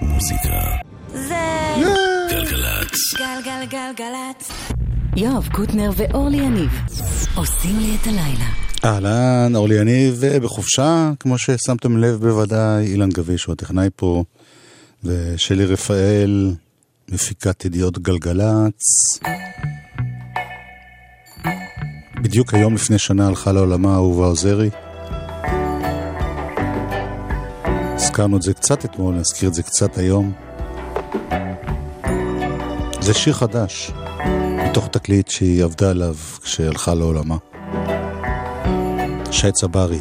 מוזיקה. 0.00 0.60
זה... 1.12 1.34
גלגלצ. 2.30 3.14
גלגלגלגלצ. 3.18 4.50
יואב 5.16 5.48
קוטנר 5.52 5.90
ואורלי 5.96 6.36
יניב 6.36 6.70
עושים 7.34 7.78
לי 7.78 7.96
את 8.02 8.06
הלילה. 8.06 8.48
אהלן, 8.84 9.56
אורלי 9.56 9.74
יניב 9.74 10.20
בחופשה, 10.42 11.10
כמו 11.20 11.38
ששמתם 11.38 11.96
לב 11.96 12.14
בוודאי, 12.14 12.86
אילן 12.86 13.08
גביש 13.08 13.44
הוא 13.44 13.52
הטכנאי 13.52 13.88
פה, 13.96 14.24
ושלי 15.04 15.64
רפאל, 15.64 16.54
מפיקת 17.08 17.64
ידיעות 17.64 17.98
גלגלצ. 17.98 18.82
בדיוק 22.22 22.54
היום 22.54 22.74
לפני 22.74 22.98
שנה 22.98 23.26
הלכה 23.26 23.52
לעולמה 23.52 23.94
אהובה 23.94 24.26
עוזרי. 24.26 24.70
הזכרנו 27.98 28.36
את 28.36 28.42
זה 28.42 28.54
קצת 28.54 28.84
אתמול, 28.84 29.14
נזכיר 29.14 29.48
את 29.48 29.54
זה 29.54 29.62
קצת 29.62 29.98
היום. 29.98 30.32
זה 33.00 33.14
שיר 33.14 33.32
חדש, 33.32 33.90
מתוך 34.70 34.88
תקליט 34.88 35.28
שהיא 35.28 35.64
עבדה 35.64 35.90
עליו 35.90 36.14
כשהלכה 36.42 36.94
לעולמה. 36.94 37.36
שי 39.30 39.52
צברי. 39.52 40.00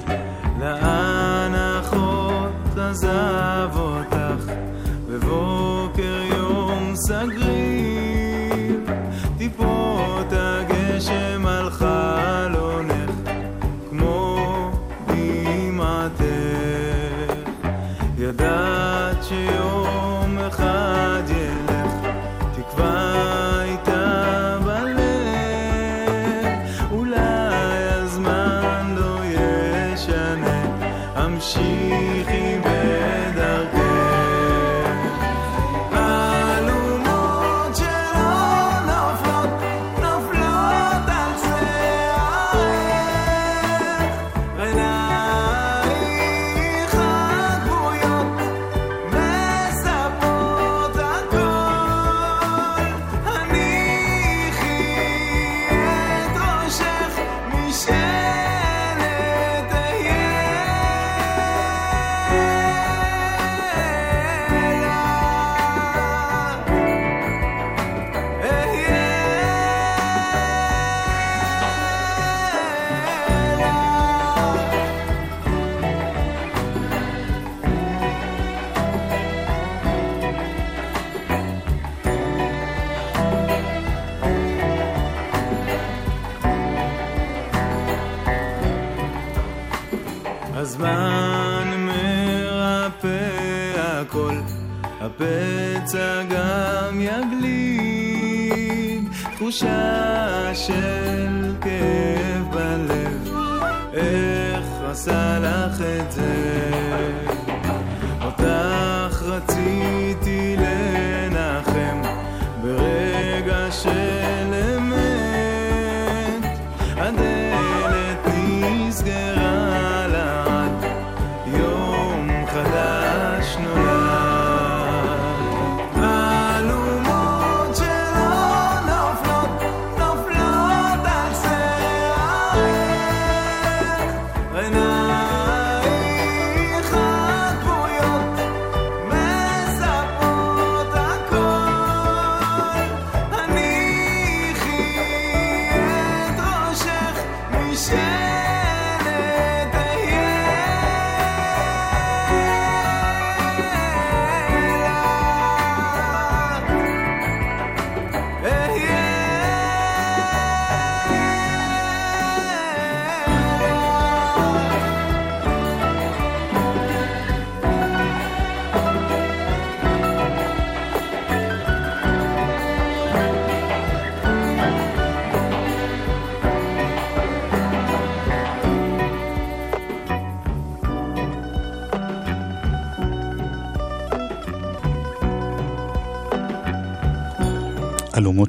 לאן 0.60 1.54
עזב 2.90 3.70
אותך 3.76 4.52
בבוקר 5.10 6.22
יום 6.30 6.94
סגריר 6.96 7.37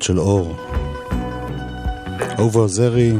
של 0.08 0.20
אור. 0.20 0.56
אהובה 2.38 2.60
עוזרי, 2.60 3.12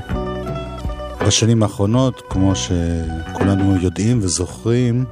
בשנים 1.27 1.63
האחרונות, 1.63 2.23
כמו 2.31 2.53
שכולנו 2.55 3.77
יודעים 3.83 4.19
וזוכרים, 4.23 5.05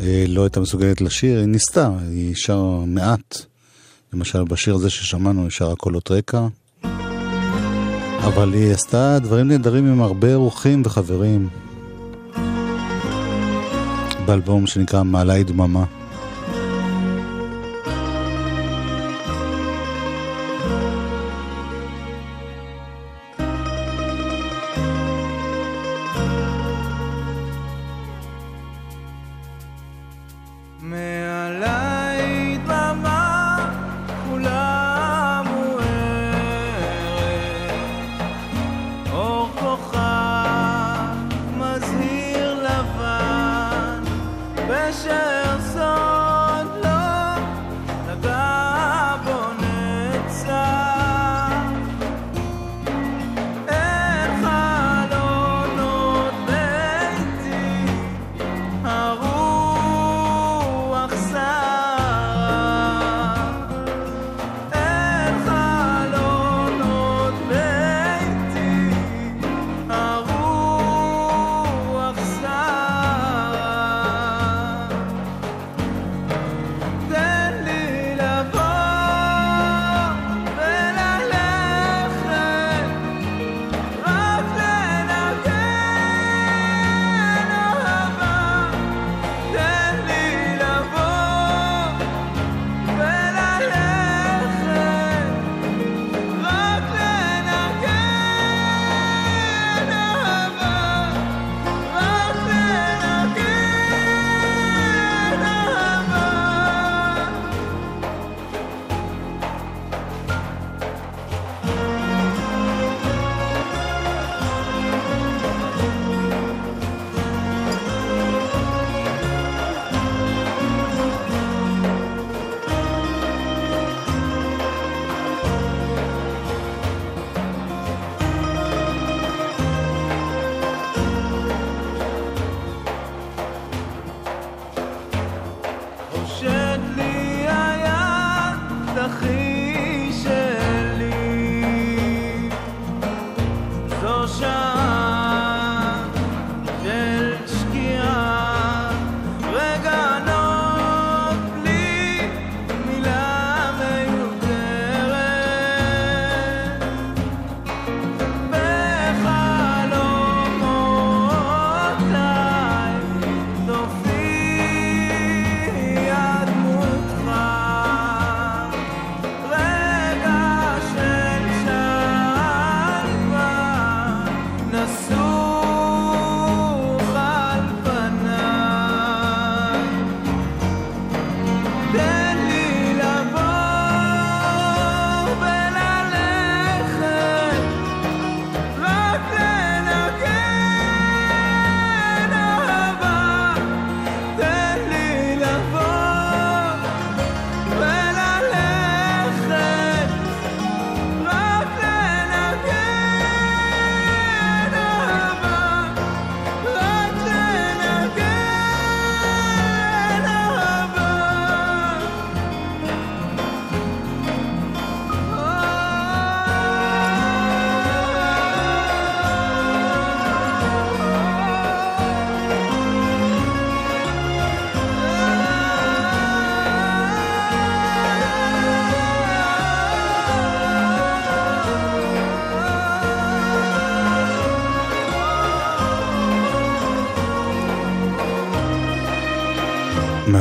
אה, 0.00 0.24
לא 0.28 0.42
הייתה 0.42 0.60
מסוגלת 0.60 1.00
לשיר, 1.00 1.38
היא 1.38 1.46
ניסתה, 1.46 1.90
היא 2.10 2.34
שרה 2.36 2.84
מעט. 2.86 3.38
למשל, 4.12 4.44
בשיר 4.44 4.74
הזה 4.74 4.90
ששמענו, 4.90 5.42
היא 5.42 5.50
שרה 5.50 5.76
קולות 5.76 6.10
רקע. 6.10 6.46
אבל 8.18 8.52
היא 8.52 8.72
עשתה 8.72 9.18
דברים 9.22 9.48
נהדרים 9.48 9.86
עם 9.86 10.02
הרבה 10.02 10.34
אורחים 10.34 10.82
וחברים. 10.84 11.48
באלבום 14.24 14.66
שנקרא 14.66 15.02
מעלי 15.02 15.44
דממה. 15.44 15.84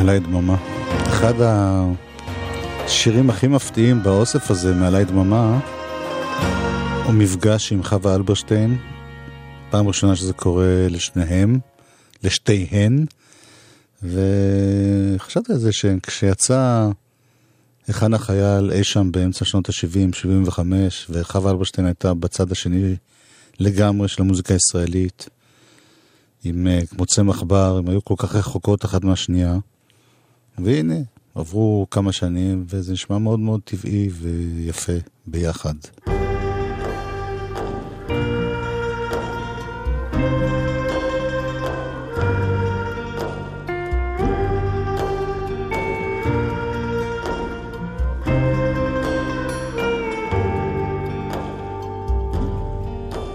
מעלי 0.04 0.20
דממה. 0.20 0.56
אחד 1.08 1.34
השירים 2.86 3.30
הכי 3.30 3.48
מפתיעים 3.48 4.04
באוסף 4.04 4.52
הזה, 4.52 4.74
מעלי 4.74 5.06
דממה, 5.06 5.60
הוא 7.06 7.14
מפגש 7.14 7.72
עם 7.72 7.84
חווה 7.84 8.16
אלברשטיין. 8.16 8.78
פעם 9.70 9.88
ראשונה 9.88 10.16
שזה 10.16 10.34
קורה 10.34 10.88
לשניהם, 10.90 11.60
לשתיהן. 12.24 13.06
וחשבתי 14.04 15.54
על 15.54 15.58
זה 15.58 15.72
שכשיצא 15.72 16.90
היכן 17.88 18.14
החייל 18.14 18.72
אי 18.72 18.84
שם 18.84 19.12
באמצע 19.12 19.46
שנות 19.46 19.70
ה-70, 19.70 20.16
75, 20.16 21.08
וחווה 21.10 21.52
אלברשטיין 21.52 21.88
הייתה 21.88 22.14
בצד 22.14 22.52
השני 22.52 22.96
לגמרי 23.60 24.08
של 24.08 24.22
המוזיקה 24.22 24.54
הישראלית, 24.54 25.30
עם 26.44 26.68
אה, 26.68 26.82
כמו 26.90 27.06
צמח 27.06 27.44
בר, 27.44 27.78
הם 27.78 27.90
היו 27.90 28.04
כל 28.04 28.16
כך 28.18 28.36
רחוקות 28.36 28.86
אחת 28.86 29.04
מהשנייה. 29.04 29.58
והנה, 30.58 30.96
עברו 31.36 31.88
כמה 31.92 32.12
שנים, 32.12 32.66
וזה 32.68 32.94
נשמע 32.94 33.18
מאוד 33.18 33.40
מאוד 33.40 33.62
טבעי 33.64 34.10
ויפה 34.12 34.94
ביחד. 35.28 35.74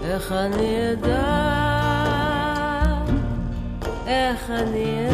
איך 0.03 0.31
אני 0.31 0.91
אדע, 0.93 1.23
איך 4.07 4.49
אני 4.49 5.01
אדע 5.01 5.06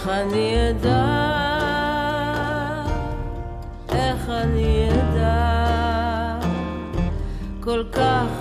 איך 0.00 0.08
אני 0.08 0.70
אדע, 0.70 1.06
איך 3.88 4.28
אני 4.28 4.88
אדע? 4.90 6.36
כל 7.60 7.84
כך 7.92 8.39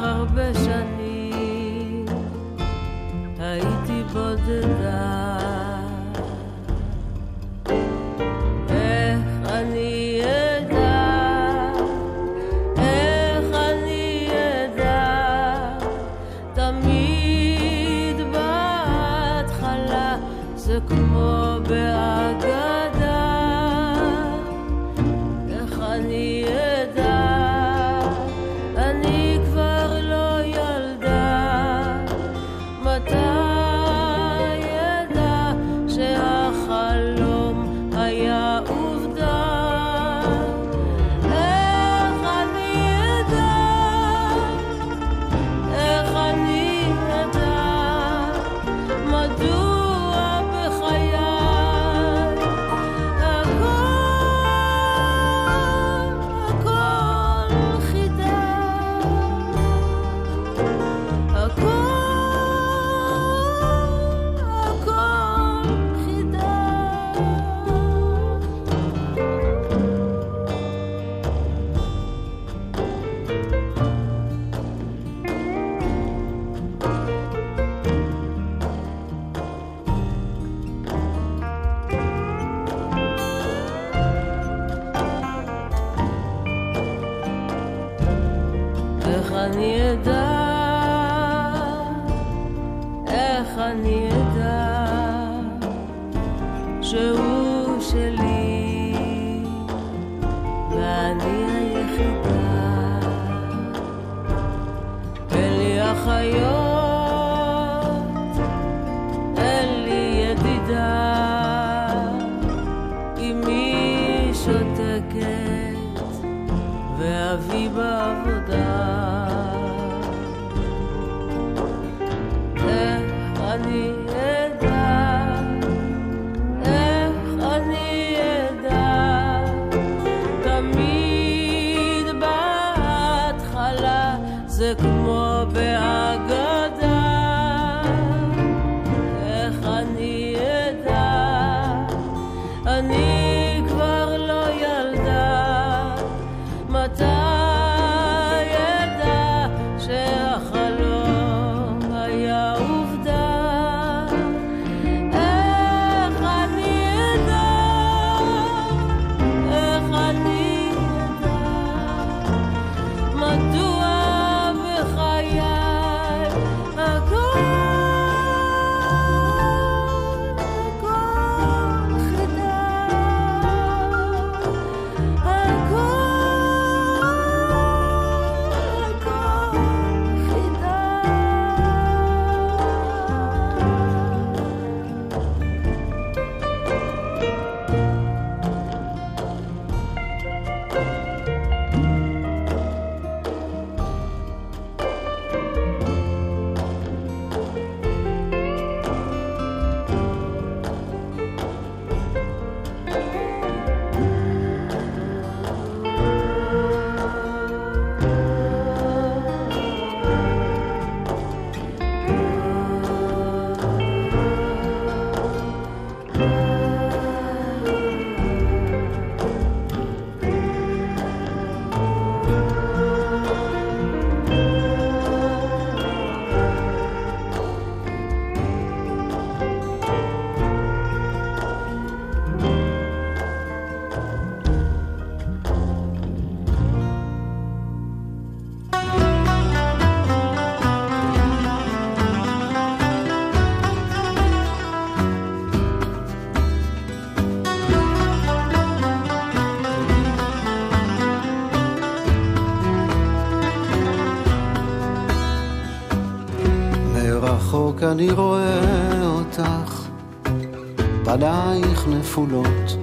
נפולות, 262.09 262.77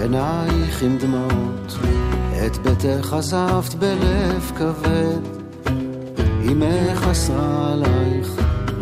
עינייך 0.00 0.82
עם 0.82 0.98
דמעות, 0.98 1.78
את 2.46 2.56
ביתך 2.56 3.12
עזבת 3.12 3.74
בלב 3.74 4.52
כבד, 4.56 5.20
אמך 6.52 7.06
אסרה 7.10 7.72
עלייך 7.72 8.28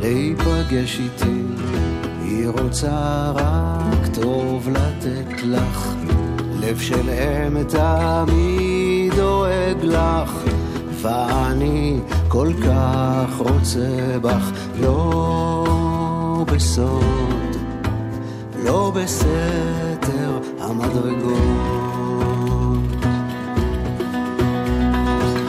להיפגש 0.00 1.00
איתי, 1.00 1.42
היא 2.22 2.48
רוצה 2.48 3.30
רק 3.34 4.06
טוב 4.22 4.68
לתת 4.68 5.42
לך, 5.44 5.94
לב 6.60 6.78
של 6.78 7.10
אם 7.10 7.62
תמיד 7.62 9.14
דואג 9.16 9.78
לך, 9.82 10.32
ואני 11.02 12.00
כל 12.28 12.52
כך 12.66 13.38
רוצה 13.38 14.18
בך, 14.22 14.50
לא 14.80 16.44
בסוד, 16.52 17.02
לא 17.02 17.13
בסתר 18.94 20.38
המדרגות. 20.60 21.38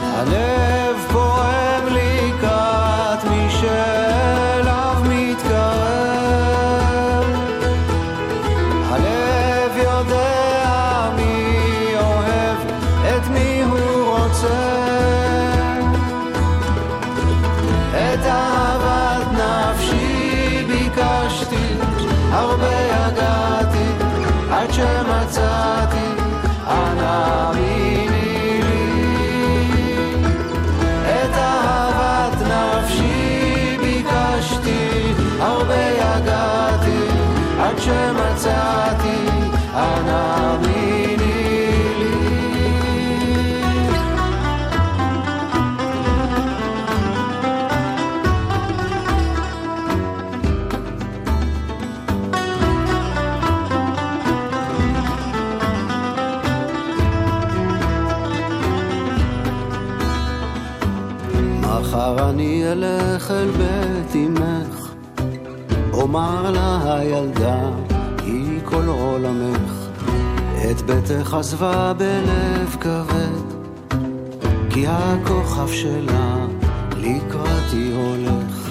הלב 0.02 0.96
פועם 1.12 1.86
לקראת 1.86 3.24
מי 3.24 3.50
שאליו 3.50 4.96
מתקרב. 5.08 5.66
הלב 8.90 9.76
יודע 9.76 11.10
מי 11.16 11.56
אוהב, 11.96 12.58
את 13.08 13.28
מי 13.30 13.62
הוא 13.62 14.18
רוצה. 14.18 14.76
את 17.92 18.26
אהבת 18.26 19.26
נפשי 19.32 20.64
ביקשתי, 20.68 21.74
הרבה 22.32 22.95
שמצאתי, 24.76 26.08
אנא 26.68 27.52
מיני 27.54 28.60
לי. 28.62 30.22
את 31.04 31.34
אהבת 31.34 32.38
נפשי 32.42 33.76
ביקשתי, 33.80 35.12
הרבה 35.40 35.74
יגעתי, 35.74 37.08
עד 37.60 37.78
שמצאתי, 37.78 39.28
אנא 39.74 40.56
מיני 40.60 40.65
אלך 62.72 63.30
אל 63.30 63.50
בית 63.50 64.16
אמך, 64.16 64.90
אומר 65.92 66.50
לה 66.50 66.98
הילדה, 66.98 67.70
היא 68.24 68.60
כל 68.64 68.88
עולמך, 68.88 69.72
את 70.70 70.82
ביתך 70.82 71.34
עזבה 71.34 71.92
בלב 71.92 72.76
כבד, 72.80 73.56
כי 74.70 74.84
הכוכב 74.88 75.72
שלה 75.72 76.36
לקראתי 76.96 77.92
הולך, 77.96 78.70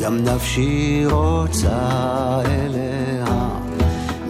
גם 0.00 0.16
נפשי 0.16 1.02
רוצה 1.06 1.78
אליה, 2.44 3.48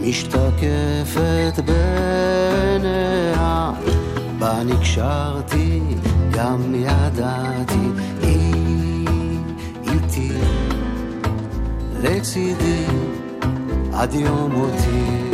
משתקפת 0.00 1.60
בעיניה, 1.64 3.70
בה 4.38 4.62
נקשרתי, 4.64 5.80
גם 6.30 6.74
ידעתי, 6.74 7.88
לצידי, 12.20 12.86
עד 13.92 14.14
יום 14.14 14.52
מותי. 14.52 15.29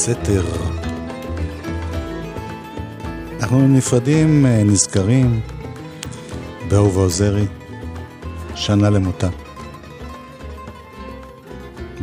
בסתר. 0.00 0.44
אנחנו 3.40 3.68
נפרדים, 3.68 4.46
אה, 4.46 4.64
נזכרים 4.64 5.40
באהובה 6.68 7.00
עוזרי, 7.00 7.46
שנה 8.54 8.90
למותה. 8.90 9.28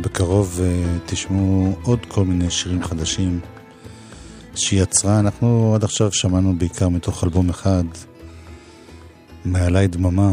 בקרוב 0.00 0.60
אה, 0.62 0.98
תשמעו 1.06 1.76
עוד 1.82 1.98
כל 2.08 2.24
מיני 2.24 2.50
שירים 2.50 2.84
חדשים 2.84 3.40
שהיא 4.54 4.82
יצרה. 4.82 5.20
אנחנו 5.20 5.72
עד 5.74 5.84
עכשיו 5.84 6.12
שמענו 6.12 6.58
בעיקר 6.58 6.88
מתוך 6.88 7.24
אלבום 7.24 7.48
אחד, 7.48 7.84
מעליי 9.44 9.88
דממה. 9.88 10.32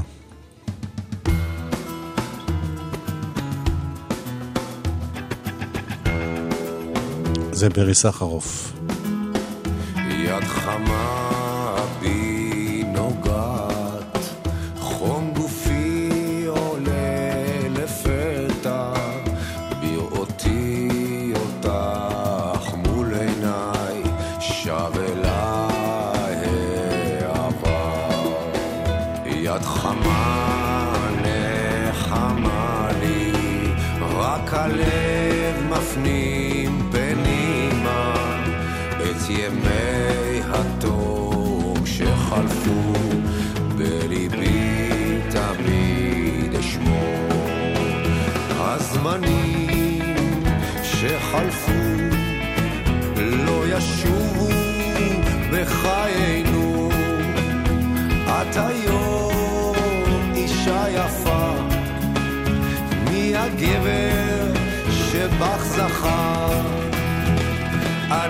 זה 7.66 7.70
ברי 7.70 7.94
סחרוף. 7.94 8.74
יד 10.10 10.44
חמה 10.44 11.05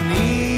אני 0.05 0.54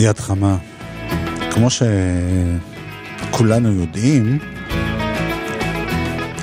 יד 0.00 0.18
חמה. 0.18 0.58
כמו 1.50 1.68
שכולנו 3.30 3.72
יודעים, 3.72 4.38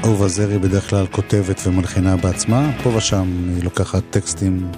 אהובה 0.04 0.28
זרי 0.28 0.60
בדרך 0.60 0.90
כלל 0.90 1.08
כותבת 1.08 1.62
ומלחינה 1.68 2.18
בעצמה, 2.18 2.72
פה 2.84 2.90
ושם 2.90 3.50
היא 3.56 3.64
לוקחת 3.64 4.04
טקסטים 4.10 4.72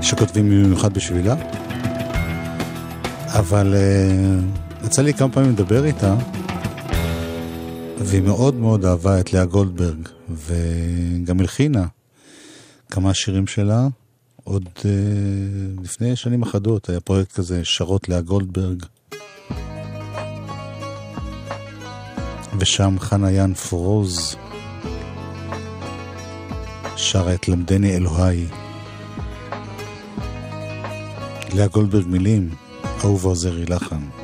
שכותבים 0.00 0.50
במיוחד 0.50 0.94
בשבילה. 0.94 1.36
אבל 3.26 3.74
uh, 3.74 4.86
יצא 4.86 5.02
לי 5.02 5.14
כמה 5.14 5.32
פעמים 5.32 5.50
לדבר 5.50 5.84
איתה, 5.84 6.16
והיא 7.98 8.22
מאוד 8.22 8.54
מאוד 8.54 8.84
אהבה 8.84 9.20
את 9.20 9.32
לאה 9.32 9.44
גולדברג, 9.44 10.08
וגם 10.28 11.40
הלחינה 11.40 11.86
כמה 12.90 13.14
שירים 13.14 13.46
שלה. 13.46 13.86
עוד 14.44 14.68
uh, 14.78 14.84
לפני 15.82 16.16
שנים 16.16 16.42
אחדות 16.42 16.88
היה 16.88 17.00
פרויקט 17.00 17.32
כזה, 17.32 17.64
שרות 17.64 18.08
לאה 18.08 18.20
גולדברג. 18.20 18.82
ושם 22.58 22.96
חנה 22.98 23.30
יאן 23.30 23.54
פורוז 23.54 24.36
שרה 26.96 27.34
את 27.34 27.48
למדני 27.48 27.96
אלוהי. 27.96 28.46
לאה 31.54 31.66
גולדברג 31.66 32.06
מילים, 32.06 32.50
אהובה 33.04 33.28
עוזרי 33.28 33.66
לחן. 33.66 34.23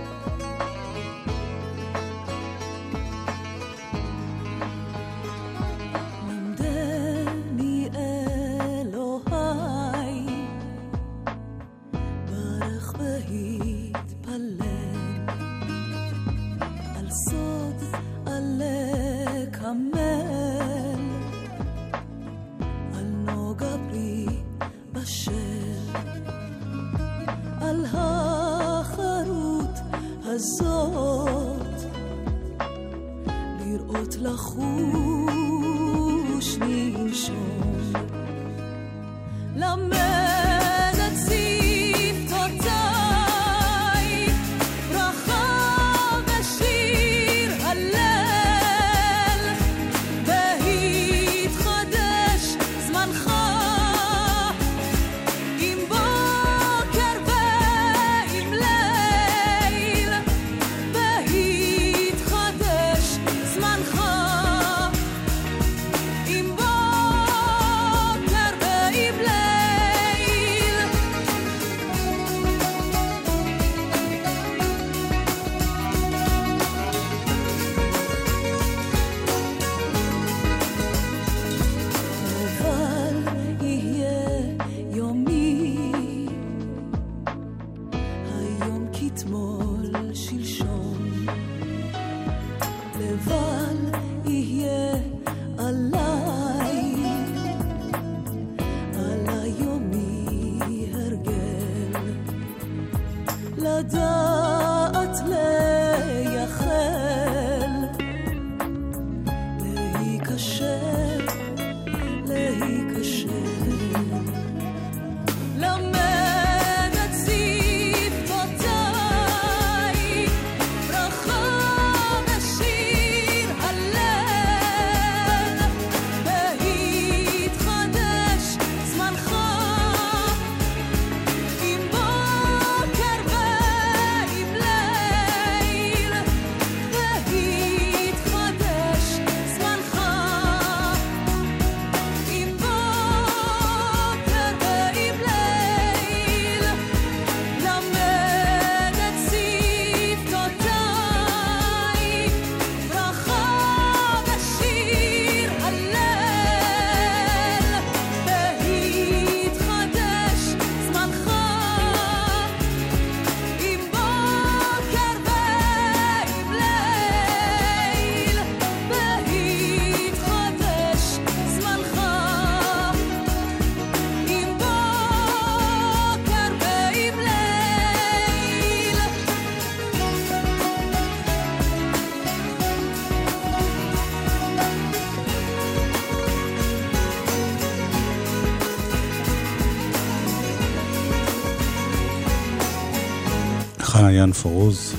מעיין 194.20 194.32
פרוז, 194.32 194.94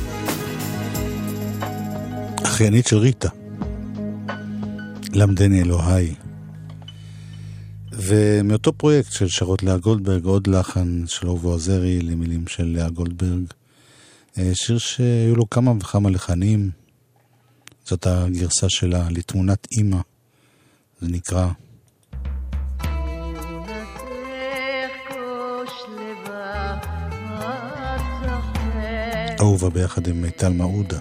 אחיינית 2.44 2.88
של 2.88 2.98
ריטה, 2.98 3.30
למדני 5.14 5.62
אלוהי. 5.62 6.16
ומאותו 7.92 8.74
פרויקט 8.74 9.12
של 9.12 9.28
שרות 9.28 9.64
לאה 9.64 9.78
גולדברג, 9.78 10.26
עוד 10.26 10.48
לחן 10.48 11.04
של 11.08 11.28
אובו 11.28 11.56
עזרי 11.56 12.02
למילים 12.02 12.48
של 12.48 12.64
לאה 12.66 12.90
גולדברג, 12.90 13.44
אה, 14.38 14.52
שיר 14.54 14.78
שהיו 14.78 15.36
לו 15.36 15.50
כמה 15.50 15.72
וכמה 15.72 16.10
לחנים, 16.10 16.70
זאת 17.86 18.08
הגרסה 18.08 18.70
שלה 18.70 19.08
לתמונת 19.10 19.68
אימא, 19.72 20.02
זה 21.02 21.08
נקרא 21.08 21.48
אהובה 29.42 29.70
ביחד 29.70 30.08
עם 30.08 30.30
טל 30.30 30.54
מעודה. 30.54 31.00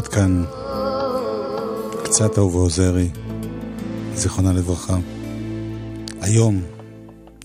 עד 0.00 0.08
כאן 0.08 0.44
קצת 2.04 2.38
אהובה 2.38 2.58
עוזרי, 2.58 3.10
זיכרונה 4.14 4.52
לברכה. 4.52 4.96
היום, 6.20 6.62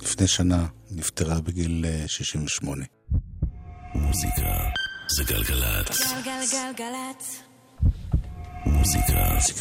לפני 0.02 0.28
שנה, 0.28 0.66
נפטרה 0.92 1.42
בגיל 1.42 1.86
אה, 1.88 2.08
68. 2.08 2.86
מוזיקה 3.96 4.42
זה 5.08 5.24
גלגלצ. 5.24 6.02
גלגלגלגלצ. 6.02 7.42
מוזיקה 8.66 9.36
זה 9.40 9.54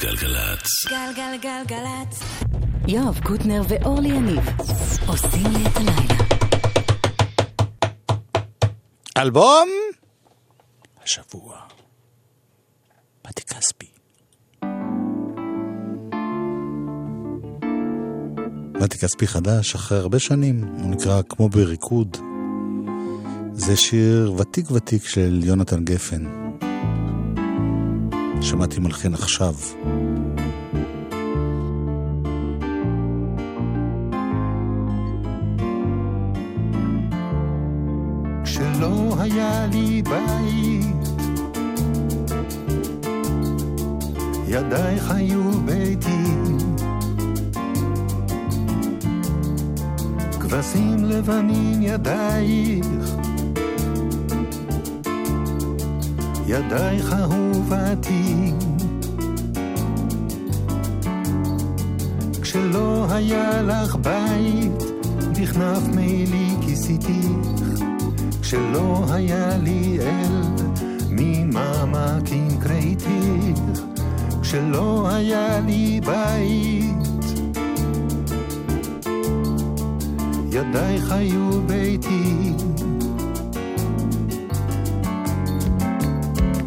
גלגלצ. 0.00 0.68
גלגלגלגלצ. 0.88 2.22
יואב 2.88 3.20
קוטנר 3.24 3.62
ואורלי 3.68 4.08
יניב 4.08 4.48
עושים 5.06 5.46
לי 5.52 5.66
את 5.66 5.76
הלילה. 5.76 6.24
אלבום 9.18 9.68
השבוע. 11.12 11.56
מתי 13.28 13.42
כספי. 13.42 13.86
מתי 18.80 18.98
כספי 18.98 19.26
חדש 19.26 19.74
אחרי 19.74 19.98
הרבה 19.98 20.18
שנים, 20.18 20.64
הוא 20.64 20.90
נקרא 20.90 21.22
כמו 21.28 21.48
בריקוד. 21.48 22.16
זה 23.52 23.76
שיר 23.76 24.34
ותיק 24.38 24.70
ותיק 24.70 25.04
של 25.04 25.40
יונתן 25.44 25.84
גפן. 25.84 26.24
שמעתי 28.40 28.80
מלחין 28.80 29.14
עכשיו. 29.14 29.54
כשלא 38.44 39.14
היה 39.18 39.66
לי 39.66 40.02
בית, 40.02 41.01
ידייך 44.52 45.10
היו 45.10 45.50
ביתי. 45.64 46.24
כבשים 50.40 51.04
לבנים 51.04 51.82
ידייך, 51.82 52.86
ידייך 56.46 57.12
אהובתי. 57.12 58.52
כשלא 62.42 63.06
היה 63.10 63.62
לך 63.62 63.96
בית, 63.96 64.82
בכנף 65.40 65.82
מעילי 65.94 66.56
כיסיתיך. 66.60 67.82
כשלא 68.42 69.04
היה 69.10 69.56
לי 69.56 69.98
אל 70.00 70.42
ממעמקים 71.10 72.48
קראתיך, 72.60 73.82
כשלא 74.52 75.08
היה 75.08 75.60
לי 75.66 76.00
בית, 76.06 77.08
ידייך 80.52 81.12
היו 81.12 81.50
ביתי. 81.66 82.52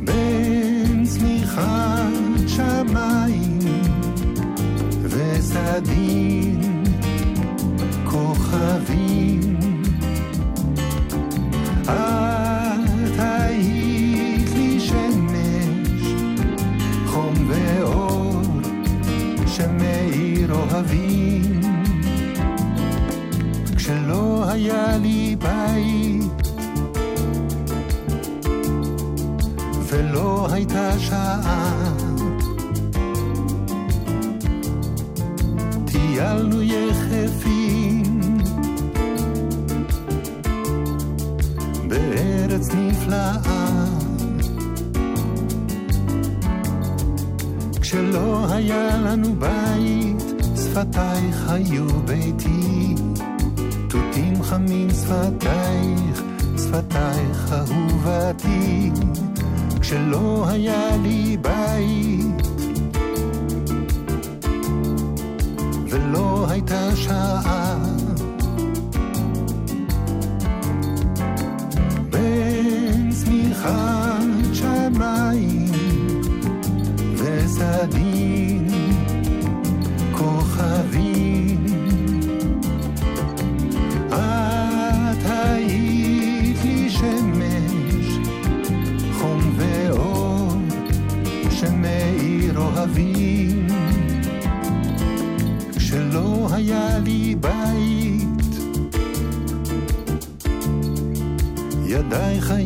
בין 0.03 1.03
צמיחת 1.05 2.47
שמיים 2.47 3.59
וסדין 5.03 6.24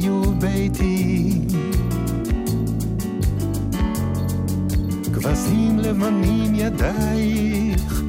היו 0.09 0.31
ביתי. 0.31 1.41
כבשים 5.13 5.79
לבנים 5.79 6.55
ידייך, 6.55 8.03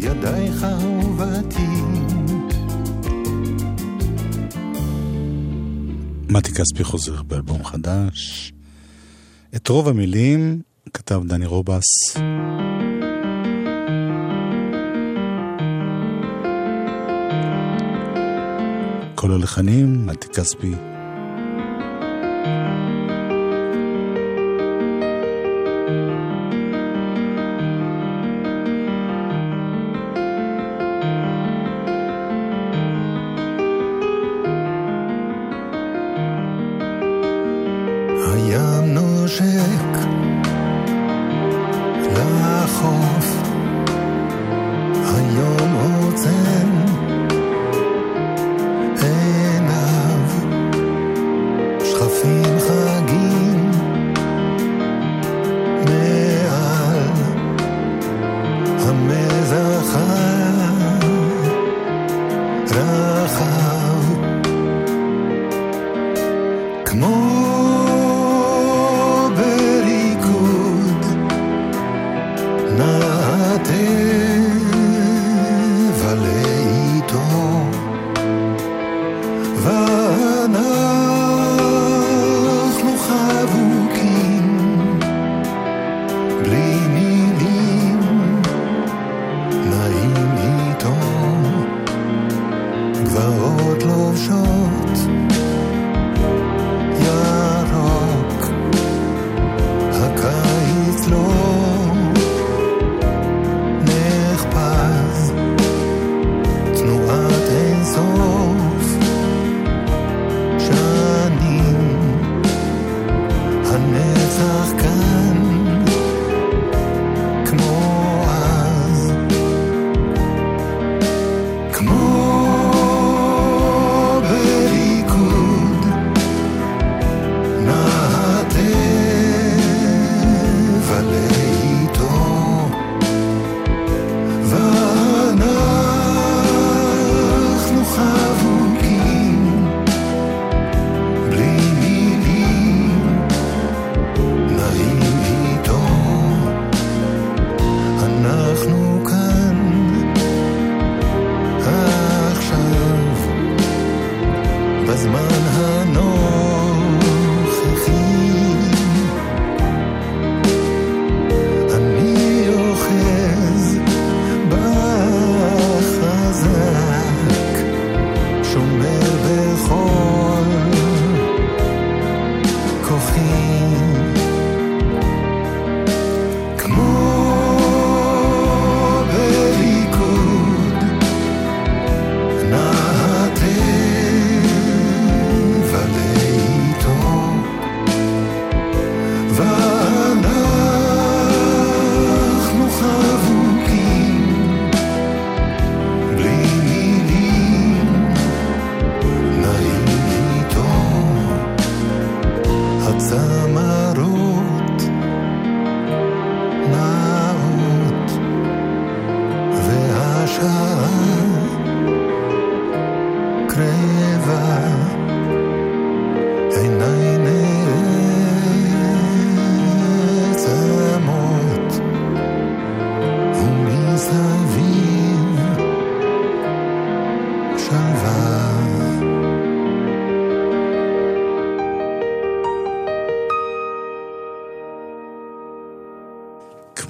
ידייך 0.00 0.64
אהובתי. 0.64 1.66
מתי 6.28 6.52
כספי 6.52 6.84
חוזר 6.84 7.22
באלבום 7.22 7.64
חדש. 7.64 8.52
את 9.56 9.68
רוב 9.68 9.88
המילים 9.88 10.60
כתב 10.94 11.22
דני 11.26 11.46
רובס. 11.46 12.16
כל 19.26 19.32
הלחנים, 19.32 20.06
מתי 20.06 20.28
כספי. 20.28 20.95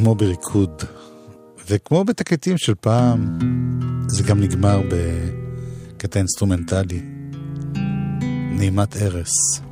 כמו 0.06 0.14
בריקוד, 0.14 0.82
וכמו 1.68 2.04
בתקליטים 2.04 2.58
של 2.58 2.74
פעם, 2.80 3.38
זה 4.08 4.22
גם 4.22 4.40
נגמר 4.40 4.80
בקטע 4.90 6.18
אינסטרומנטלי. 6.18 7.00
נעימת 8.58 8.96
ארס. 8.96 9.65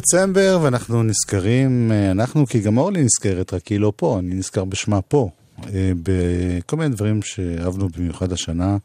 דצמבר, 0.00 0.58
ואנחנו 0.62 1.02
נזכרים, 1.02 1.92
אה, 1.92 2.10
אנחנו, 2.10 2.46
כי 2.46 2.60
גם 2.60 2.78
אורלי 2.78 3.02
נזכרת, 3.02 3.54
רק 3.54 3.66
היא 3.66 3.80
לא 3.80 3.92
פה, 3.96 4.18
אני 4.18 4.34
נזכר 4.34 4.64
בשמה 4.64 5.02
פה, 5.02 5.30
אה, 5.74 5.92
בכל 6.02 6.76
מיני 6.76 6.94
דברים 6.94 7.22
שאהבנו 7.22 7.88
במיוחד 7.88 8.32
השנה. 8.32 8.76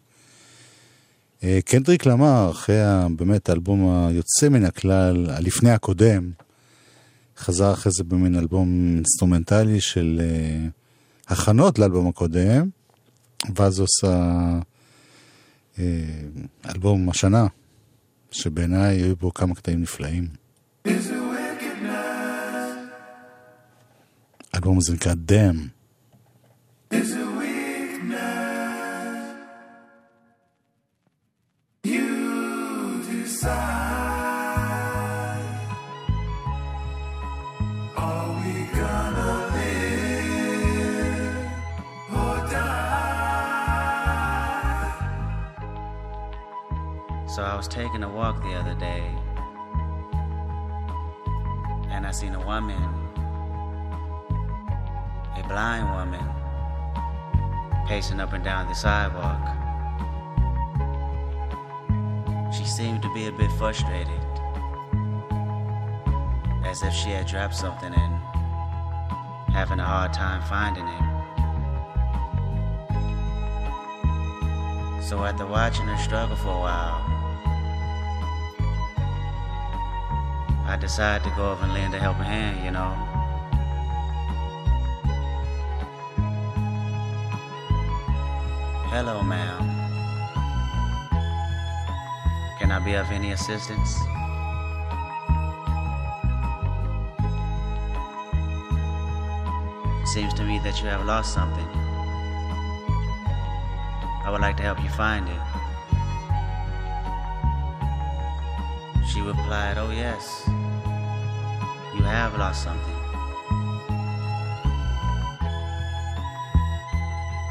אה, 1.44 1.60
קנדריק 1.66 2.06
למר, 2.06 2.52
אחרי 2.52 2.76
באמת 3.16 3.50
האלבום 3.50 4.08
היוצא 4.08 4.50
מן 4.50 4.66
הכלל, 4.66 5.30
הלפני 5.30 5.72
הקודם, 5.72 6.32
חזר 7.38 7.74
אחרי 7.74 7.92
זה 7.98 8.04
במין 8.04 8.36
אלבום 8.36 8.96
אינסטרומנטלי 8.96 9.82
של 9.82 10.22
הכנות 11.28 11.80
לאלבום 11.80 12.08
הקודם, 12.08 12.70
ואז 13.56 13.80
עושה 13.80 14.40
אה, 15.80 15.84
אלבום 16.70 17.10
השנה, 17.10 17.48
שבעיניי 18.32 19.02
היו 19.02 19.16
בו 19.16 19.34
כמה 19.34 19.56
קטעים 19.56 19.82
נפלאים. 19.82 20.45
האלבום 24.54 24.78
הזה 24.78 24.94
נקרא 24.94 25.14
דאם. 25.16 25.75
Pacing 58.06 58.20
up 58.20 58.34
and 58.34 58.44
down 58.44 58.68
the 58.68 58.76
sidewalk. 58.76 59.42
She 62.54 62.64
seemed 62.64 63.02
to 63.02 63.12
be 63.16 63.26
a 63.26 63.32
bit 63.32 63.52
frustrated, 63.54 64.22
as 66.64 66.84
if 66.84 66.94
she 66.94 67.10
had 67.10 67.26
dropped 67.26 67.56
something 67.56 67.92
and 67.96 68.22
having 69.52 69.80
a 69.80 69.84
hard 69.84 70.14
time 70.14 70.44
finding 70.44 70.88
it. 70.88 71.02
So 75.02 75.24
after 75.24 75.48
watching 75.48 75.88
her 75.88 75.98
struggle 75.98 76.36
for 76.36 76.50
a 76.50 76.60
while, 76.60 77.02
I 80.68 80.78
decided 80.80 81.24
to 81.28 81.36
go 81.36 81.54
over 81.54 81.64
and 81.64 81.74
lend 81.74 81.96
a 81.96 82.00
helping 82.00 82.26
hand, 82.26 82.64
you 82.64 82.70
know. 82.70 83.05
Hello, 88.96 89.22
ma'am. 89.22 89.60
Can 92.58 92.72
I 92.72 92.80
be 92.80 92.94
of 92.94 93.12
any 93.12 93.34
assistance? 93.34 94.00
Seems 100.14 100.34
to 100.36 100.46
me 100.46 100.60
that 100.60 100.80
you 100.82 100.88
have 100.88 101.06
lost 101.06 101.34
something. 101.34 101.68
I 104.24 104.30
would 104.32 104.40
like 104.40 104.56
to 104.58 104.64
help 104.64 104.82
you 104.82 104.88
find 104.88 105.28
it. 105.28 105.42
She 109.10 109.20
replied, 109.20 109.78
Oh, 109.78 109.92
yes, 109.92 110.44
you 111.98 112.04
have 112.04 112.38
lost 112.38 112.64
something. 112.64 112.96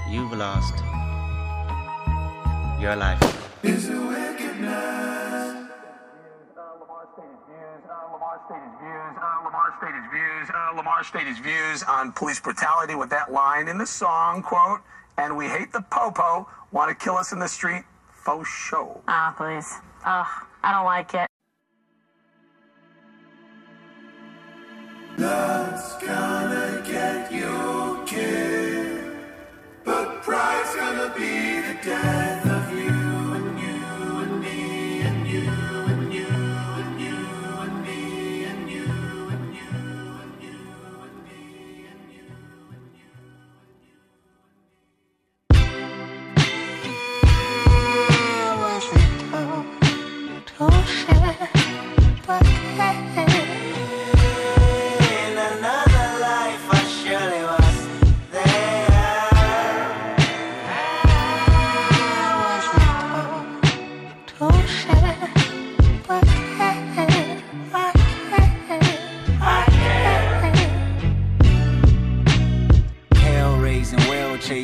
You've 0.08 0.32
lost 0.32 0.82
your 2.84 2.96
life. 2.96 3.18
Is 3.62 3.88
it 3.88 3.96
wickedness? 3.96 5.70
Lamar 8.12 8.36
stated 8.44 8.74
views, 10.12 10.50
uh, 10.52 10.76
Lamar 10.76 11.02
stated 11.04 11.34
views, 11.42 11.42
uh, 11.42 11.42
views 11.42 11.82
on 11.84 12.12
police 12.12 12.40
brutality 12.40 12.94
with 12.94 13.08
that 13.08 13.32
line 13.32 13.68
in 13.68 13.78
the 13.78 13.86
song, 13.86 14.42
quote, 14.42 14.80
and 15.16 15.34
we 15.34 15.46
hate 15.46 15.72
the 15.72 15.80
popo, 15.90 16.46
want 16.72 16.90
to 16.90 16.94
kill 17.02 17.16
us 17.16 17.32
in 17.32 17.38
the 17.38 17.48
street, 17.48 17.84
faux 18.12 18.46
show. 18.46 19.00
Ah, 19.08 19.32
please. 19.34 19.72
Ugh, 20.04 20.26
I 20.62 20.72
don't 20.72 20.84
like 20.84 21.14
it. 21.14 21.26
That's 25.16 25.96
gonna 26.04 26.82
get 26.86 27.32
you 27.32 28.02
killed. 28.04 29.14
But 29.84 30.22
pride's 30.22 30.74
gonna 30.76 31.14
be 31.16 31.60
the 31.60 31.78
death 31.82 32.43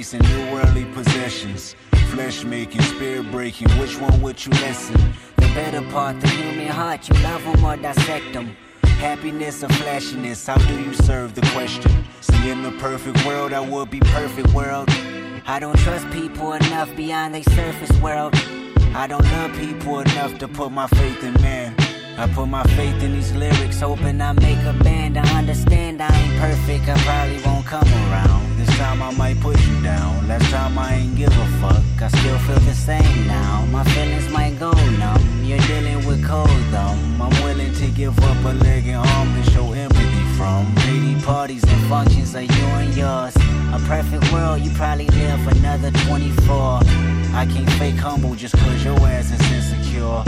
chasing, 0.01 0.21
new 0.21 0.53
worldly 0.53 0.87
possessions. 0.95 1.77
Flesh 2.11 2.43
making, 2.45 2.81
spirit 2.81 3.31
breaking, 3.31 3.69
which 3.79 4.01
one 4.01 4.23
would 4.23 4.45
you 4.45 4.51
listen? 4.53 4.95
The 5.37 5.49
better 5.55 5.83
part, 5.91 6.19
the 6.23 6.29
human 6.29 6.69
heart, 6.69 7.07
you 7.07 7.15
love 7.23 7.45
them 7.45 7.63
or 7.63 7.77
dissect 7.77 8.33
them. 8.33 8.57
Happiness 8.83 9.63
or 9.63 9.69
flashiness, 9.69 10.47
how 10.47 10.57
do 10.57 10.81
you 10.83 10.95
serve 10.95 11.35
the 11.35 11.43
question? 11.53 11.93
See, 12.23 12.49
in 12.49 12.63
the 12.63 12.73
perfect 12.73 13.27
world, 13.27 13.53
I 13.53 13.61
would 13.61 13.91
be 13.91 14.01
perfect 14.01 14.55
world. 14.55 14.89
I 15.47 15.59
don't 15.61 15.79
trust 15.79 16.09
people 16.11 16.55
enough 16.55 16.89
beyond 16.97 17.35
their 17.35 17.43
surface 17.43 17.93
world. 18.01 18.35
I 18.95 19.07
don't 19.07 19.25
love 19.33 19.53
people 19.53 20.01
enough 20.01 20.39
to 20.39 20.49
put 20.49 20.73
my 20.73 20.87
faith 20.87 21.23
in 21.23 21.35
man. 21.43 21.75
I 22.17 22.27
put 22.35 22.47
my 22.47 22.65
faith 22.75 23.03
in 23.03 23.13
these 23.13 23.33
lyrics, 23.33 23.81
Hoping 23.81 24.21
I 24.23 24.33
make 24.33 24.63
a 24.65 24.73
band, 24.83 25.19
I 25.19 25.39
understand 25.39 26.01
I 26.03 26.09
ain't 26.09 26.41
perfect, 26.41 26.89
I 26.89 26.97
probably 27.05 27.43
won't 27.45 27.67
come 27.67 27.89
around. 27.89 28.50
Time 28.81 29.03
I 29.03 29.11
might 29.11 29.39
put 29.41 29.61
you 29.67 29.83
down. 29.83 30.27
Last 30.27 30.51
time 30.51 30.79
I 30.79 30.95
ain't 30.95 31.15
give 31.15 31.29
a 31.29 31.47
fuck. 31.61 31.85
I 32.01 32.09
still 32.09 32.39
feel 32.39 32.59
the 32.61 32.73
same 32.73 33.27
now. 33.27 33.67
My 33.71 33.85
feelings 33.85 34.27
might 34.31 34.59
go 34.59 34.73
numb. 34.73 35.45
You're 35.45 35.59
dealing 35.69 36.07
with 36.07 36.27
cold 36.27 36.49
thumb. 36.73 37.21
I'm 37.21 37.45
willing 37.45 37.75
to 37.75 37.87
give 37.89 38.19
up 38.19 38.43
a 38.47 38.55
leg 38.65 38.87
and 38.87 39.07
arm 39.07 39.35
to 39.35 39.51
show 39.51 39.71
empathy 39.73 40.25
from. 40.39 40.75
Lady 40.87 41.21
parties 41.21 41.63
and 41.63 41.83
functions 41.91 42.35
are 42.35 42.41
you 42.41 42.65
and 42.81 42.97
yours. 42.97 43.37
A 43.77 43.79
perfect 43.87 44.33
world, 44.33 44.63
you 44.63 44.71
probably 44.71 45.09
live 45.09 45.47
another 45.59 45.91
24. 46.09 46.81
I 47.35 47.47
can't 47.53 47.71
fake 47.73 47.97
humble 47.97 48.35
just 48.35 48.57
cause 48.57 48.83
your 48.83 48.99
ass 49.01 49.31
is 49.31 49.53
insecure. 49.53 50.25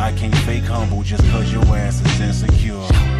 I 0.00 0.14
can't 0.16 0.36
fake 0.48 0.64
humble 0.64 1.02
just 1.02 1.22
cause 1.28 1.52
your 1.52 1.66
ass 1.76 2.00
is 2.00 2.20
insecure. 2.20 3.19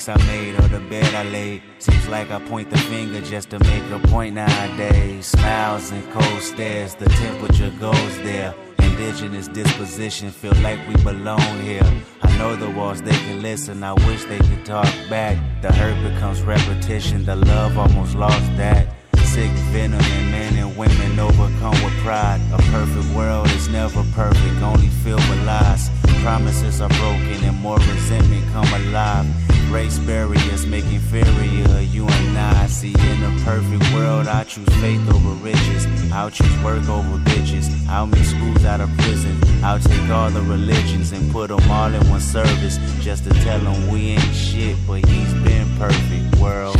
Mistakes 0.00 0.08
I 0.08 0.26
made 0.26 0.54
or 0.58 0.68
the 0.68 0.80
bed 0.88 1.14
I 1.14 1.24
laid. 1.24 1.62
Seems 1.78 2.08
like 2.08 2.30
I 2.30 2.40
point 2.40 2.70
the 2.70 2.78
finger 2.78 3.20
just 3.20 3.50
to 3.50 3.58
make 3.60 3.84
a 3.90 3.98
point 4.08 4.34
nowadays. 4.34 5.26
Smiles 5.26 5.90
and 5.90 6.02
cold 6.12 6.42
stares, 6.42 6.94
the 6.94 7.06
temperature 7.06 7.72
goes 7.78 8.16
there. 8.18 8.54
Indigenous 8.78 9.48
disposition, 9.48 10.30
feel 10.30 10.54
like 10.62 10.78
we 10.88 10.94
belong 11.02 11.60
here. 11.62 11.88
I 12.22 12.36
know 12.38 12.56
the 12.56 12.70
walls 12.70 13.02
they 13.02 13.18
can 13.26 13.42
listen, 13.42 13.82
I 13.82 13.92
wish 14.06 14.24
they 14.24 14.38
could 14.38 14.64
talk 14.64 14.92
back. 15.08 15.36
The 15.62 15.72
hurt 15.72 15.96
becomes 16.02 16.42
repetition, 16.42 17.24
the 17.24 17.36
love 17.36 17.76
almost 17.78 18.14
lost 18.14 18.56
that. 18.56 18.88
Sick 19.24 19.50
venom 19.70 20.00
in 20.00 20.30
men 20.30 20.56
and 20.56 20.76
women 20.76 21.18
overcome 21.18 21.78
with 21.84 21.96
pride. 22.02 22.40
A 22.52 22.58
perfect 22.72 23.14
world 23.14 23.46
is 23.50 23.68
never 23.68 24.02
perfect, 24.12 24.62
only 24.62 24.88
filled 25.02 25.26
with 25.28 25.44
lies. 25.46 25.88
Promises 26.22 26.80
are 26.80 26.88
broken 26.88 27.38
and 27.44 27.56
more 27.60 27.78
resentment 27.78 28.44
come 28.52 28.68
alive. 28.82 29.26
race 29.70 29.98
barriers 29.98 30.66
make 30.66 30.84
inferior. 30.84 31.80
You 31.80 32.04
and 32.06 32.38
I 32.38 32.66
see 32.66 32.94
in 33.10 33.18
a 33.30 33.32
perfect 33.44 33.84
world, 33.94 34.26
I 34.26 34.44
choose 34.44 34.68
faith 34.82 35.04
over 35.14 35.34
riches. 35.44 35.86
I'll 36.12 36.30
choose 36.30 36.56
work 36.64 36.86
over 36.88 37.18
bitches. 37.30 37.66
I'll 37.88 38.06
make 38.06 38.24
schools 38.24 38.64
out 38.64 38.80
of 38.80 38.90
prison. 38.98 39.34
I'll 39.62 39.80
take 39.80 40.08
all 40.10 40.30
the 40.30 40.42
religions 40.42 41.12
and 41.12 41.30
put 41.32 41.48
them 41.48 41.70
all 41.70 41.92
in 41.92 42.02
one 42.10 42.20
service 42.20 42.78
just 43.00 43.24
to 43.24 43.30
tell 43.44 43.60
them 43.60 43.88
we 43.88 44.00
ain't 44.10 44.34
shit, 44.34 44.76
but 44.86 45.00
he's 45.06 45.32
been 45.46 45.66
perfect, 45.78 46.36
world. 46.40 46.76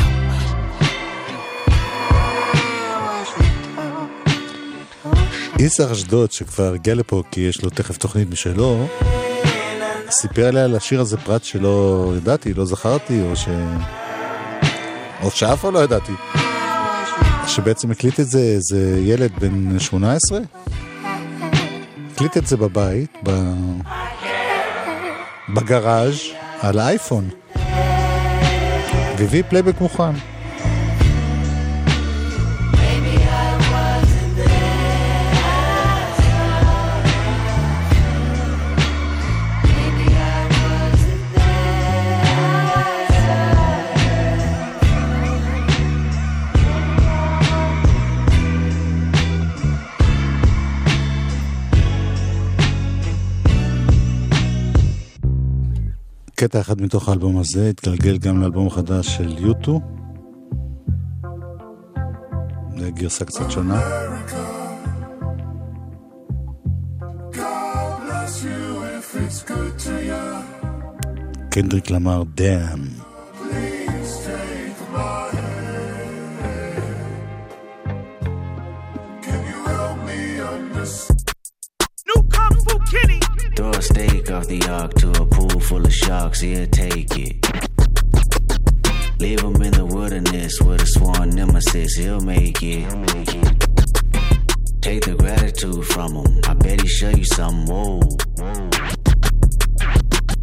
יזהר 5.59 5.93
אשדות, 5.93 6.33
שכבר 6.33 6.73
הגיע 6.75 6.95
לפה 6.95 7.23
כי 7.31 7.41
יש 7.41 7.63
לו 7.63 7.71
תכף 7.71 7.97
תוכנית 7.97 8.31
משלו, 8.31 8.87
סיפר 10.11 10.51
לי 10.51 10.61
על 10.61 10.77
השיר 10.77 11.01
הזה 11.01 11.17
פרט 11.17 11.45
שלא 11.45 12.13
ידעתי, 12.17 12.55
לא 12.55 12.65
זכרתי, 12.65 13.23
או 13.31 13.37
ש... 13.37 13.49
או 15.23 15.31
שאף 15.31 15.61
פעם 15.61 15.75
לא 15.75 15.79
ידעתי. 15.79 16.13
שבעצם 17.47 17.91
הקליט 17.91 18.21
את 18.21 18.27
זה 18.27 18.39
איזה 18.39 19.01
ילד 19.05 19.33
בן 19.39 19.79
18? 19.79 20.39
הקליט 22.15 22.37
את 22.37 22.47
זה 22.47 22.57
בבית, 22.57 23.11
ב... 23.25 23.53
בגראז' 25.55 26.21
על 26.61 26.79
האייפון. 26.79 27.29
והביא 29.19 29.43
פלייבק 29.49 29.81
מוכן. 29.81 30.30
קטע 56.41 56.61
אחד 56.61 56.83
מתוך 56.83 57.09
האלבום 57.09 57.39
הזה 57.39 57.69
התגלגל 57.69 58.19
גם 58.19 58.43
לאלבום 58.43 58.67
החדש 58.67 59.17
של 59.17 59.39
יוטו. 59.39 59.81
זה 62.79 62.91
גרסה 62.91 63.25
קצת 63.25 63.51
שונה. 63.51 63.81
קנדריק 71.51 71.91
למר 71.91 72.23
דאם. 72.35 73.10
Steak 84.31 84.37
off 84.37 84.47
the 84.47 84.63
ark 84.71 84.95
to 84.95 85.11
a 85.23 85.27
pool 85.27 85.61
full 85.61 85.85
of 85.85 85.93
sharks, 85.93 86.41
he'll 86.41 86.67
take 86.67 87.17
it. 87.17 87.37
Leave 89.19 89.41
him 89.41 89.57
in 89.63 89.73
the 89.73 89.85
wilderness 89.85 90.61
with 90.61 90.83
a 90.83 90.87
sworn 90.87 91.31
nemesis, 91.31 91.97
he'll 91.97 92.21
make 92.21 92.63
it. 92.63 92.89
Take 94.81 95.05
the 95.05 95.15
gratitude 95.19 95.85
from 95.87 96.15
him, 96.15 96.41
I 96.47 96.55
bet 96.55 96.81
he 96.81 96.89
show 96.89 97.11
you 97.11 97.25
something, 97.25 97.67
whoa. 97.67 98.01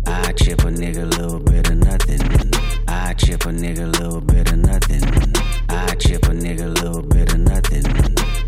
I 0.05 0.31
chip 0.33 0.59
a 0.59 0.71
nigga 0.71 1.03
a 1.03 1.21
little 1.21 1.39
bit 1.39 1.69
of 1.69 1.77
nothing. 1.77 2.56
I 2.99 3.13
chip 3.13 3.45
a 3.45 3.49
nigga 3.49 3.83
a 3.83 3.91
little 4.01 4.21
bit 4.21 4.51
of 4.51 4.57
nothing. 4.57 5.03
I 5.69 5.95
chip 5.95 6.23
a 6.25 6.29
nigga 6.29 6.65
a 6.65 6.83
little 6.83 7.03
bit 7.03 7.31
of 7.31 7.39
nothing. 7.39 7.85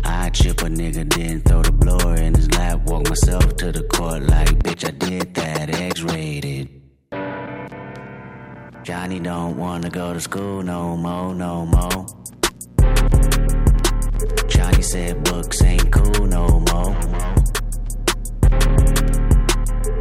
I 0.04 0.28
chip 0.30 0.60
a 0.62 0.64
nigga, 0.64 1.08
then 1.14 1.40
throw 1.42 1.62
the 1.62 1.72
blower 1.72 2.16
in 2.16 2.34
his 2.34 2.50
lap. 2.50 2.80
Walk 2.86 3.08
myself 3.08 3.56
to 3.58 3.72
the 3.72 3.84
court 3.84 4.22
like, 4.24 4.48
bitch, 4.64 4.84
I 4.86 4.90
did 4.90 5.34
that, 5.34 5.70
X-rated. 5.70 6.68
Johnny 8.82 9.20
don't 9.20 9.56
wanna 9.56 9.88
go 9.88 10.12
to 10.14 10.20
school 10.20 10.62
no 10.62 10.96
more, 10.96 11.32
no 11.34 11.64
more. 11.66 12.06
Johnny 14.48 14.82
said 14.82 15.22
books 15.24 15.62
ain't 15.62 15.90
cool 15.92 16.26
no 16.26 16.46
more. 16.70 16.92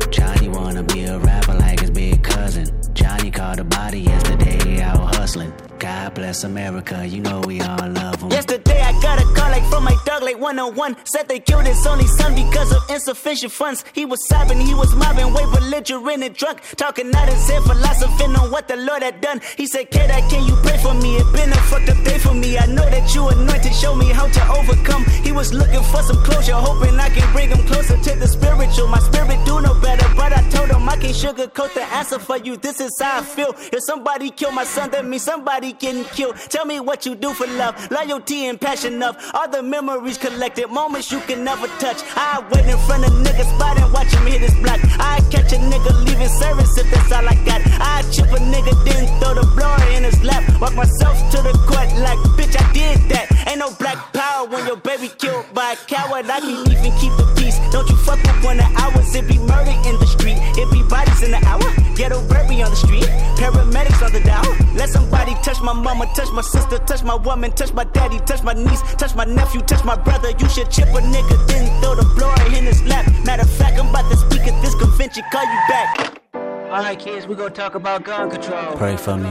Johnny 0.10 0.50
wanna 0.50 0.84
be 0.84 1.06
a 1.06 1.20
rapper 1.20 1.54
like 1.54 1.82
his 1.82 1.91
big 1.91 2.24
cousin. 2.24 2.78
Johnny 3.10 3.32
caught 3.32 3.60
a 3.60 3.64
body 3.64 4.01
yesterday 4.01 4.82
out 4.84 5.16
hustling. 5.16 5.51
God 5.80 6.13
bless 6.13 6.43
America, 6.43 7.07
you 7.07 7.21
know 7.21 7.39
we 7.47 7.61
all 7.61 7.88
love 7.88 8.21
him. 8.21 8.32
Yesterday 8.32 8.82
I 8.82 8.91
got 9.01 9.17
a 9.21 9.23
call 9.34 9.49
like 9.49 9.63
from 9.69 9.86
my 9.86 9.95
dog 10.05 10.23
like 10.23 10.38
101 10.38 10.97
Said 11.05 11.30
they 11.30 11.39
killed 11.39 11.65
his 11.65 11.86
only 11.88 12.05
son 12.05 12.36
because 12.36 12.73
of 12.73 12.84
insufficient 12.89 13.53
funds. 13.53 13.86
He 13.93 14.03
was 14.03 14.19
sobbing, 14.27 14.59
he 14.59 14.73
was 14.73 14.93
mobbing, 14.95 15.34
way 15.34 15.45
belligerent 15.45 16.23
and 16.23 16.36
drunk. 16.36 16.61
Talking 16.75 17.15
out 17.15 17.30
his 17.30 17.49
head, 17.49 17.63
philosophing 17.63 18.36
on 18.36 18.51
what 18.51 18.67
the 18.67 18.75
Lord 18.75 19.03
had 19.03 19.21
done. 19.21 19.39
He 19.55 19.67
said, 19.67 19.89
kid, 19.89 20.09
can 20.30 20.45
you 20.45 20.55
pray 20.63 20.77
for 20.80 20.93
me? 20.93 21.15
It 21.15 21.32
been 21.34 21.49
a 21.49 21.61
fucked 21.71 21.89
up 21.89 22.03
day 22.03 22.17
for 22.17 22.34
me. 22.34 22.57
I 22.57 22.65
know 22.65 22.88
that 22.89 23.15
you 23.15 23.30
anointed, 23.30 23.73
show 23.73 23.95
me 23.95 24.07
how 24.09 24.27
to 24.27 24.51
overcome. 24.51 25.05
He 25.23 25.32
was 25.32 25.53
looking 25.53 25.84
for 25.84 26.03
some 26.03 26.21
closure, 26.25 26.55
hoping 26.55 26.99
I 26.99 27.09
can 27.09 27.32
bring 27.32 27.49
him 27.49 27.65
closer 27.67 27.95
to 27.95 28.19
the 28.19 28.27
spiritual. 28.27 28.88
My 28.89 28.99
spirit 28.99 29.39
do 29.45 29.61
no 29.61 29.80
better, 29.80 30.07
but 30.15 30.34
I 30.34 30.41
told 30.49 30.71
him 30.71 30.89
I 30.89 30.97
can't 30.97 31.15
sugarcoat 31.15 31.73
the 31.73 31.84
answer 31.95 32.19
for 32.19 32.38
you. 32.38 32.57
This 32.57 32.82
is 32.82 32.99
how 33.01 33.19
I 33.19 33.23
feel. 33.23 33.55
If 33.71 33.84
somebody 33.86 34.30
killed 34.30 34.55
my 34.55 34.65
son, 34.65 34.91
that 34.91 35.05
means 35.05 35.23
somebody 35.23 35.68
getting 35.74 36.03
killed 36.05 36.36
Tell 36.49 36.65
me 36.65 36.80
what 36.80 37.05
you 37.05 37.15
do 37.15 37.34
for 37.34 37.47
love, 37.47 37.76
loyalty 37.91 38.47
and 38.47 38.59
passion 38.59 39.01
of 39.03 39.15
all 39.34 39.49
the 39.49 39.61
memories 39.61 40.17
collected, 40.17 40.70
moments 40.70 41.11
you 41.11 41.20
can 41.22 41.43
never 41.43 41.67
touch. 41.80 42.01
I 42.15 42.43
wait 42.51 42.65
in 42.65 42.78
front 42.80 43.05
of 43.05 43.11
niggas 43.11 43.49
spot 43.55 43.78
and 43.78 43.91
watch 43.93 44.11
him 44.13 44.26
hit 44.26 44.41
his 44.41 44.53
block. 44.55 44.80
I 44.99 45.20
catch 45.32 45.53
a 45.53 45.57
nigga 45.57 46.05
leaving 46.05 46.30
service 46.30 46.78
if 46.78 46.89
that's 46.91 47.11
all 47.11 47.28
I 47.28 47.36
got. 47.45 47.61
I 47.80 48.01
chip 48.11 48.28
a 48.32 48.39
nigga, 48.39 48.74
then 48.86 49.07
throw 49.20 49.34
the 49.34 49.45
blower 49.55 49.84
in 49.95 50.03
his 50.03 50.24
lap. 50.24 50.43
Walk 50.59 50.76
myself 50.76 51.17
to 51.32 51.41
the 51.41 51.53
court 51.67 51.89
like, 51.99 52.20
bitch, 52.38 52.55
I 52.59 52.65
did 52.74 52.99
that. 53.09 53.28
Ain't 53.47 53.59
no 53.59 53.72
black 53.76 53.97
power 54.13 54.47
when 54.47 54.65
your 54.65 54.78
baby 54.78 55.09
killed 55.17 55.45
by 55.53 55.74
a 55.74 55.76
coward. 55.88 56.26
I 56.30 56.39
can't 56.39 56.67
even 56.70 56.91
keep 56.99 57.13
the 57.17 57.28
peace. 57.38 57.57
Don't 57.72 57.89
you 57.89 57.97
fuck 57.97 58.24
up 58.28 58.43
one 58.43 58.59
of 58.59 58.70
ours. 58.76 59.15
It 59.15 59.28
be 59.28 59.38
murder 59.38 59.76
in 59.88 59.95
the 59.99 60.07
street. 60.07 60.38
It 60.57 60.72
be 60.72 60.84
bodies 60.89 61.24
in 61.24 61.32
the 61.32 61.41
hour. 61.45 61.67
Ghetto 61.95 62.22
baby 62.28 62.61
on 62.63 62.72
the 62.72 62.76
street. 62.78 63.09
Paramedics 63.39 64.01
on 64.05 64.11
the 64.11 64.22
down. 64.22 64.45
Let 64.76 64.89
somebody 64.89 65.34
touch 65.43 65.59
my 65.62 65.74
mama, 65.74 66.05
touch 66.16 66.32
my 66.32 66.41
sister, 66.41 66.78
touch 66.80 67.03
my 67.03 67.16
woman, 67.16 67.51
touch 67.51 67.74
my 67.74 67.84
daddy, 67.84 68.20
touch 68.20 68.43
my 68.43 68.53
niece, 68.53 68.82
touch 68.95 69.16
my 69.16 69.26
nephew, 69.26 69.62
touch 69.62 69.84
my 69.84 69.95
brother. 69.95 70.32
You 70.38 70.49
should 70.49 70.70
chip 70.70 70.89
a 70.89 71.01
nigga, 71.01 71.47
then 71.47 71.82
throw 71.82 71.95
the 71.95 72.05
blower 72.16 72.57
in 72.57 72.66
his 72.66 72.84
lap. 72.84 73.05
Matter 73.26 73.43
of 73.43 73.49
fact, 73.49 73.80
I'm 73.80 73.89
about 73.89 74.10
to 74.12 74.18
speak 74.18 74.41
at 74.47 74.62
this 74.62 74.76
convention. 74.76 75.24
Call 75.32 75.43
you 75.43 75.60
back. 75.68 76.22
All 76.34 76.84
right, 76.84 76.99
kids, 76.99 77.26
we 77.28 77.36
gonna 77.36 77.49
talk 77.49 77.76
about 77.76 78.03
gun 78.03 78.30
control. 78.30 78.76
Pray 78.76 78.95
for 78.95 79.18
me. 79.18 79.30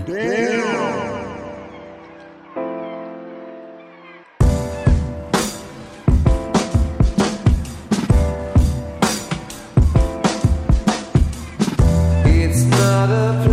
It's 12.25 12.65
not 12.65 13.11
a 13.11 13.48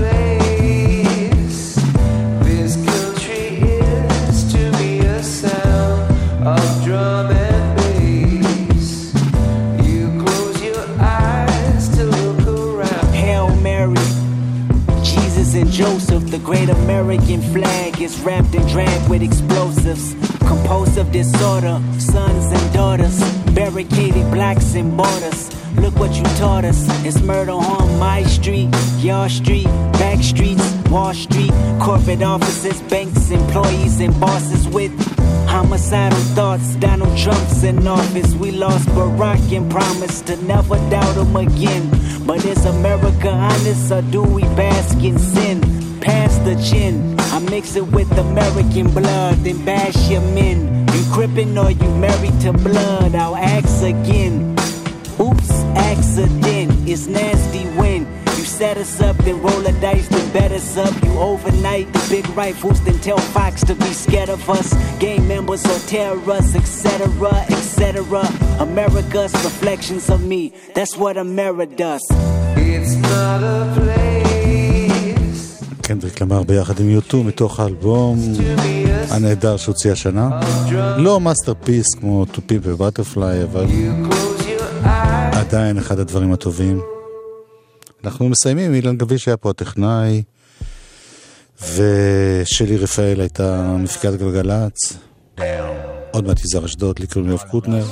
great 16.65 16.77
American 16.77 17.41
flag 17.41 18.01
is 18.01 18.19
wrapped 18.21 18.55
and 18.55 18.67
dragged 18.69 19.09
with 19.09 19.21
explosives. 19.21 20.13
Compulsive 20.47 21.11
disorder, 21.11 21.79
sons 21.99 22.45
and 22.51 22.73
daughters, 22.73 23.19
barricaded 23.53 24.31
blacks 24.31 24.75
and 24.75 24.95
borders. 24.95 25.51
Look 25.75 25.95
what 25.99 26.13
you 26.15 26.23
taught 26.37 26.65
us. 26.65 26.87
It's 27.05 27.21
murder 27.21 27.51
on 27.51 27.99
my 27.99 28.23
street, 28.23 28.69
your 28.99 29.29
street, 29.29 29.65
back 29.99 30.23
streets, 30.23 30.63
Wall 30.89 31.13
Street, 31.13 31.51
corporate 31.79 32.23
offices, 32.23 32.81
banks, 32.83 33.29
employees, 33.29 33.99
and 33.99 34.17
bosses 34.19 34.67
with 34.67 34.93
homicidal 35.47 36.19
thoughts. 36.35 36.75
Donald 36.75 37.15
Trump's 37.17 37.63
in 37.63 37.87
office. 37.87 38.33
We 38.35 38.51
lost 38.51 38.87
Barack 38.89 39.55
and 39.55 39.69
promised 39.69 40.27
to 40.27 40.37
never 40.43 40.77
doubt 40.89 41.17
him 41.17 41.35
again. 41.35 41.89
But 42.25 42.43
is 42.45 42.65
America 42.65 43.29
honest 43.29 43.91
or 43.91 44.01
do 44.03 44.23
we 44.23 44.43
bask 44.55 44.97
in 45.03 45.19
sin? 45.19 45.74
Pass 46.05 46.37
the 46.45 46.53
chin. 46.63 47.19
I 47.19 47.39
mix 47.39 47.75
it 47.75 47.87
with 47.87 48.11
American 48.11 48.91
blood, 48.91 49.37
then 49.37 49.65
bash 49.65 50.07
your 50.07 50.21
men. 50.21 50.85
You 50.93 51.03
crippin' 51.11 51.57
or 51.57 51.71
you 51.71 51.89
married 51.95 52.39
to 52.41 52.53
blood? 52.53 53.15
I'll 53.15 53.35
ask 53.35 53.81
again. 53.81 54.55
Oops, 55.19 55.49
accident. 55.75 56.87
It's 56.87 57.07
nasty 57.07 57.63
when 57.79 58.01
you 58.37 58.43
set 58.45 58.77
us 58.77 59.01
up, 59.01 59.17
then 59.17 59.41
roll 59.41 59.61
the 59.61 59.71
dice, 59.81 60.07
then 60.07 60.31
bet 60.31 60.51
us 60.51 60.77
up. 60.77 60.93
You 61.03 61.17
overnight 61.17 61.91
the 61.91 62.05
big 62.07 62.29
rifles, 62.37 62.79
then 62.83 62.99
tell 62.99 63.17
Fox 63.17 63.63
to 63.63 63.73
be 63.73 63.91
scared 63.91 64.29
of 64.29 64.47
us. 64.47 64.75
Gang 64.99 65.27
members 65.27 65.65
or 65.65 65.79
terrorists, 65.87 66.53
etc., 66.53 67.07
etc. 67.49 68.03
America's 68.59 69.33
reflections 69.43 70.11
of 70.11 70.23
me. 70.23 70.53
That's 70.75 70.95
what 70.95 71.17
America 71.17 71.75
does. 71.75 72.01
It's 72.57 72.95
not 72.95 73.41
a 73.41 73.73
place. 73.73 74.34
קנדריק 75.87 76.21
למר 76.21 76.43
ביחד 76.43 76.79
עם 76.79 76.89
יוטו 76.89 77.23
מתוך 77.23 77.59
האלבום 77.59 78.19
הנהדר 79.09 79.57
שהוציא 79.57 79.91
השנה. 79.91 80.29
לא 80.97 81.19
masterpiece 81.19 81.85
כמו 81.99 82.25
a 82.65 82.81
Butterfly, 82.81 83.43
אבל 83.43 83.65
עדיין 85.33 85.77
אחד 85.77 85.99
הדברים 85.99 86.33
הטובים. 86.33 86.81
אנחנו 88.03 88.29
מסיימים, 88.29 88.73
אילן 88.73 88.97
גביש 88.97 89.27
היה 89.27 89.37
פה 89.37 89.49
הטכנאי, 89.49 90.23
ושלי 91.61 92.77
רפאל 92.77 93.19
הייתה 93.19 93.75
מפיקת 93.79 94.13
גלגלצ. 94.13 94.97
עוד 96.11 96.27
מעט 96.27 96.45
יזהר 96.45 96.65
אשדות, 96.65 96.99
לי 96.99 97.07
קוראים 97.07 97.31
קוטנר. 97.51 97.85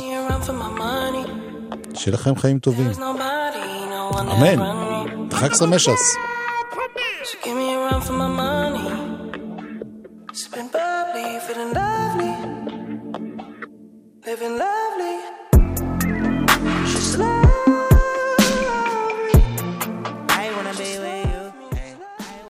שיהיה 1.94 2.14
לכם 2.14 2.36
חיים 2.36 2.60
טובים. 2.60 2.92
אמן. 4.20 4.60
חג 5.32 5.54
שמח. 5.54 5.82
Give 7.44 7.56
me 7.56 7.73
a 7.73 7.73
run 7.90 8.02
for 8.02 8.14
my 8.14 8.28
money. 8.28 8.88
Sipping 10.34 10.70
bubbly, 10.70 11.40
feeling 11.46 11.74
lovely. 11.74 12.34
Living 14.26 14.58
love 14.58 14.93